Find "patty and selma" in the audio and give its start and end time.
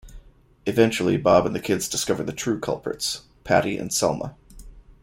3.43-4.33